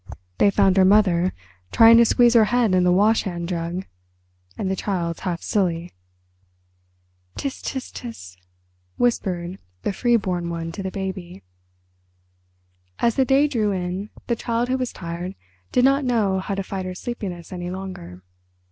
[0.39, 1.31] They found her mother
[1.71, 3.85] trying to squeeze her head in the wash hand jug,
[4.57, 5.93] and the child's half silly."
[7.35, 8.35] "Ts—ts—ts!"
[8.97, 11.43] whispered the "free born" one to the baby.
[12.97, 15.35] As the day drew in the Child Who Was Tired
[15.71, 18.23] did not know how to fight her sleepiness any longer.